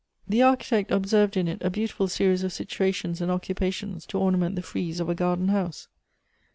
[0.27, 4.55] The Architect observed in it a beautiful se ries of situations and occupations to ornament
[4.55, 5.89] the frieze of a garden house.